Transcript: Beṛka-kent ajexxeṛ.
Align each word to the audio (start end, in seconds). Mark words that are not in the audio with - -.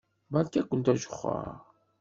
Beṛka-kent 0.31 0.91
ajexxeṛ. 0.91 1.47